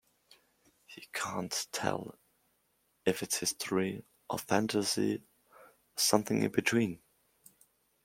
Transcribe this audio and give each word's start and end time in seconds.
He 0.87 1.07
can't 1.13 1.67
tell 1.71 2.15
if 3.05 3.21
its 3.21 3.37
history, 3.37 4.03
or 4.31 4.39
fantasy, 4.39 5.17
or 5.17 5.19
something 5.95 6.41
in 6.41 6.49
between. 6.51 7.03